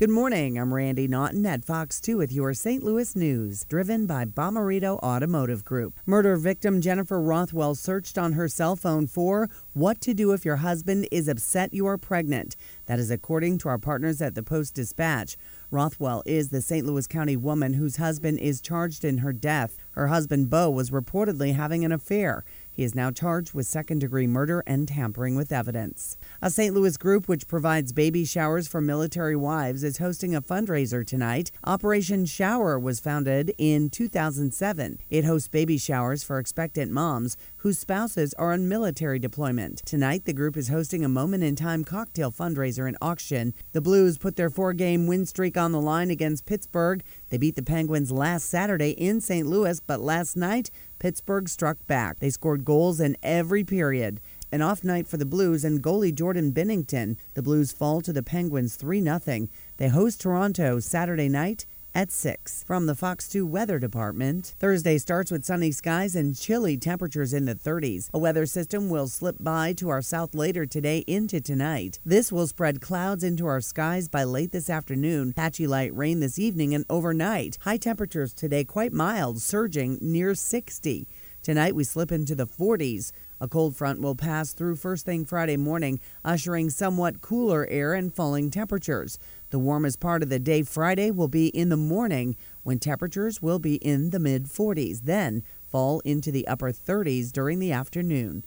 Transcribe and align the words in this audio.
Good 0.00 0.10
morning. 0.10 0.58
I'm 0.58 0.74
Randy 0.74 1.06
Naughton 1.06 1.46
at 1.46 1.64
Fox 1.64 2.00
2 2.00 2.16
with 2.16 2.32
your 2.32 2.52
St. 2.52 2.82
Louis 2.82 3.14
news, 3.14 3.64
driven 3.66 4.06
by 4.06 4.24
Bommarito 4.24 4.98
Automotive 4.98 5.64
Group. 5.64 6.00
Murder 6.04 6.34
victim 6.34 6.80
Jennifer 6.80 7.20
Rothwell 7.20 7.76
searched 7.76 8.18
on 8.18 8.32
her 8.32 8.48
cell 8.48 8.74
phone 8.74 9.06
for 9.06 9.48
what 9.72 10.00
to 10.00 10.12
do 10.12 10.32
if 10.32 10.44
your 10.44 10.56
husband 10.56 11.06
is 11.12 11.28
upset 11.28 11.72
you 11.72 11.86
are 11.86 11.96
pregnant. 11.96 12.56
That 12.86 12.98
is 12.98 13.08
according 13.08 13.58
to 13.58 13.68
our 13.68 13.78
partners 13.78 14.20
at 14.20 14.34
the 14.34 14.42
Post 14.42 14.74
Dispatch. 14.74 15.36
Rothwell 15.70 16.24
is 16.26 16.48
the 16.48 16.60
St. 16.60 16.84
Louis 16.84 17.06
County 17.06 17.36
woman 17.36 17.74
whose 17.74 17.96
husband 17.96 18.40
is 18.40 18.60
charged 18.60 19.04
in 19.04 19.18
her 19.18 19.32
death. 19.32 19.76
Her 19.92 20.08
husband, 20.08 20.50
Bo, 20.50 20.70
was 20.70 20.90
reportedly 20.90 21.54
having 21.54 21.84
an 21.84 21.92
affair. 21.92 22.44
He 22.74 22.82
is 22.82 22.94
now 22.94 23.12
charged 23.12 23.54
with 23.54 23.66
second 23.66 24.00
degree 24.00 24.26
murder 24.26 24.64
and 24.66 24.88
tampering 24.88 25.36
with 25.36 25.52
evidence. 25.52 26.16
A 26.42 26.50
St. 26.50 26.74
Louis 26.74 26.96
group 26.96 27.28
which 27.28 27.46
provides 27.46 27.92
baby 27.92 28.24
showers 28.24 28.66
for 28.66 28.80
military 28.80 29.36
wives 29.36 29.84
is 29.84 29.98
hosting 29.98 30.34
a 30.34 30.42
fundraiser 30.42 31.06
tonight. 31.06 31.52
Operation 31.62 32.26
Shower 32.26 32.76
was 32.76 32.98
founded 32.98 33.54
in 33.58 33.90
2007. 33.90 34.98
It 35.08 35.24
hosts 35.24 35.46
baby 35.46 35.78
showers 35.78 36.24
for 36.24 36.40
expectant 36.40 36.90
moms 36.90 37.36
whose 37.64 37.78
spouses 37.78 38.34
are 38.34 38.52
on 38.52 38.68
military 38.68 39.18
deployment. 39.18 39.78
Tonight, 39.86 40.24
the 40.24 40.34
group 40.34 40.54
is 40.54 40.68
hosting 40.68 41.02
a 41.02 41.08
moment 41.08 41.42
in 41.42 41.56
time 41.56 41.82
cocktail 41.82 42.30
fundraiser 42.30 42.86
and 42.86 42.98
auction. 43.00 43.54
The 43.72 43.80
Blues 43.80 44.18
put 44.18 44.36
their 44.36 44.50
four 44.50 44.74
game 44.74 45.06
win 45.06 45.24
streak 45.24 45.56
on 45.56 45.72
the 45.72 45.80
line 45.80 46.10
against 46.10 46.44
Pittsburgh. 46.44 47.02
They 47.30 47.38
beat 47.38 47.56
the 47.56 47.62
Penguins 47.62 48.12
last 48.12 48.50
Saturday 48.50 48.90
in 48.90 49.22
St. 49.22 49.46
Louis, 49.46 49.80
but 49.80 50.00
last 50.00 50.36
night, 50.36 50.70
Pittsburgh 51.04 51.50
struck 51.50 51.86
back. 51.86 52.18
They 52.18 52.30
scored 52.30 52.64
goals 52.64 52.98
in 52.98 53.18
every 53.22 53.62
period. 53.62 54.22
An 54.50 54.62
off 54.62 54.82
night 54.82 55.06
for 55.06 55.18
the 55.18 55.26
Blues 55.26 55.62
and 55.62 55.82
goalie 55.82 56.14
Jordan 56.14 56.50
Binnington. 56.50 57.18
The 57.34 57.42
Blues 57.42 57.72
fall 57.72 58.00
to 58.00 58.10
the 58.10 58.22
Penguins 58.22 58.76
3 58.76 59.02
0. 59.02 59.48
They 59.76 59.88
host 59.88 60.22
Toronto 60.22 60.80
Saturday 60.80 61.28
night 61.28 61.66
at 61.94 62.10
6. 62.10 62.64
From 62.64 62.86
the 62.86 62.94
Fox 62.94 63.28
2 63.28 63.46
Weather 63.46 63.78
Department, 63.78 64.54
Thursday 64.58 64.98
starts 64.98 65.30
with 65.30 65.44
sunny 65.44 65.70
skies 65.70 66.16
and 66.16 66.36
chilly 66.36 66.76
temperatures 66.76 67.32
in 67.32 67.44
the 67.44 67.54
30s. 67.54 68.10
A 68.12 68.18
weather 68.18 68.46
system 68.46 68.88
will 68.88 69.06
slip 69.06 69.36
by 69.40 69.72
to 69.74 69.88
our 69.88 70.02
south 70.02 70.34
later 70.34 70.66
today 70.66 71.04
into 71.06 71.40
tonight. 71.40 72.00
This 72.04 72.32
will 72.32 72.46
spread 72.46 72.80
clouds 72.80 73.22
into 73.22 73.46
our 73.46 73.60
skies 73.60 74.08
by 74.08 74.24
late 74.24 74.52
this 74.52 74.68
afternoon, 74.68 75.32
patchy 75.32 75.66
light 75.66 75.94
rain 75.94 76.20
this 76.20 76.38
evening 76.38 76.74
and 76.74 76.84
overnight. 76.90 77.58
High 77.62 77.78
temperatures 77.78 78.34
today 78.34 78.64
quite 78.64 78.92
mild, 78.92 79.40
surging 79.40 79.98
near 80.00 80.34
60. 80.34 81.06
Tonight 81.44 81.74
we 81.74 81.84
slip 81.84 82.10
into 82.10 82.34
the 82.34 82.46
40s. 82.46 83.12
A 83.38 83.46
cold 83.46 83.76
front 83.76 84.00
will 84.00 84.14
pass 84.14 84.54
through 84.54 84.76
first 84.76 85.04
thing 85.04 85.26
Friday 85.26 85.58
morning, 85.58 86.00
ushering 86.24 86.70
somewhat 86.70 87.20
cooler 87.20 87.66
air 87.68 87.92
and 87.92 88.14
falling 88.14 88.50
temperatures. 88.50 89.18
The 89.50 89.58
warmest 89.58 90.00
part 90.00 90.22
of 90.22 90.30
the 90.30 90.38
day 90.38 90.62
Friday 90.62 91.10
will 91.10 91.28
be 91.28 91.48
in 91.48 91.68
the 91.68 91.76
morning 91.76 92.34
when 92.62 92.78
temperatures 92.78 93.42
will 93.42 93.58
be 93.58 93.74
in 93.74 94.08
the 94.08 94.18
mid 94.18 94.44
40s, 94.44 95.02
then 95.02 95.42
fall 95.70 96.00
into 96.00 96.32
the 96.32 96.48
upper 96.48 96.72
30s 96.72 97.30
during 97.30 97.58
the 97.58 97.72
afternoon. 97.72 98.42